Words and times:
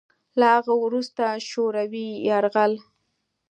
له 0.39 0.47
هغه 0.55 0.73
وروسته 0.83 1.23
شوروي 1.51 2.07
یرغل 2.29 2.73